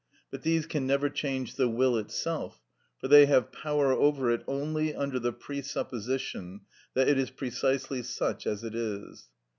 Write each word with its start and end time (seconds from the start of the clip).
But 0.31 0.41
these 0.41 0.65
can 0.65 0.87
never 0.87 1.11
change 1.11 1.57
the 1.57 1.67
will 1.67 1.95
itself; 1.95 2.59
for 2.97 3.07
they 3.07 3.27
have 3.27 3.51
power 3.51 3.91
over 3.93 4.31
it 4.31 4.43
only 4.47 4.95
under 4.95 5.19
the 5.19 5.31
presupposition 5.31 6.61
that 6.95 7.07
it 7.07 7.19
is 7.19 7.29
precisely 7.29 8.01
such 8.01 8.47
as 8.47 8.63
it 8.63 8.73
is. 8.73 9.29